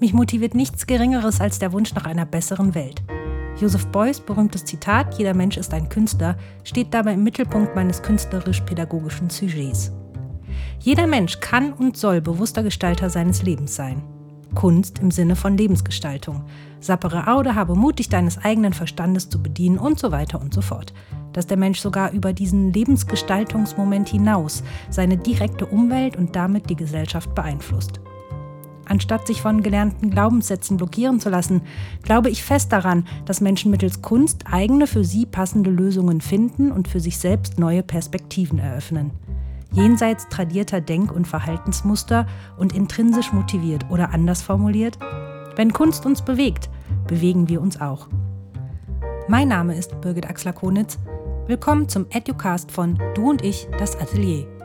[0.00, 3.02] Mich motiviert nichts Geringeres als der Wunsch nach einer besseren Welt.
[3.60, 9.28] Joseph Beuys berühmtes Zitat Jeder Mensch ist ein Künstler steht dabei im Mittelpunkt meines künstlerisch-pädagogischen
[9.28, 9.90] Sujets.
[10.78, 14.04] Jeder Mensch kann und soll bewusster Gestalter seines Lebens sein.
[14.54, 16.44] Kunst im Sinne von Lebensgestaltung.
[16.78, 20.62] Sappere Aude, habe Mut, dich deines eigenen Verstandes zu bedienen und so weiter und so
[20.62, 20.94] fort.
[21.32, 27.34] Dass der Mensch sogar über diesen Lebensgestaltungsmoment hinaus seine direkte Umwelt und damit die Gesellschaft
[27.34, 28.00] beeinflusst.
[28.88, 31.62] Anstatt sich von gelernten Glaubenssätzen blockieren zu lassen,
[32.02, 36.88] glaube ich fest daran, dass Menschen mittels Kunst eigene für sie passende Lösungen finden und
[36.88, 39.12] für sich selbst neue Perspektiven eröffnen
[39.72, 44.98] jenseits tradierter Denk- und Verhaltensmuster und intrinsisch motiviert oder anders formuliert,
[45.56, 46.70] wenn Kunst uns bewegt,
[47.06, 48.08] bewegen wir uns auch.
[49.28, 50.98] Mein Name ist Birgit Axler-Konitz.
[51.46, 54.57] Willkommen zum Educast von Du und ich, das Atelier.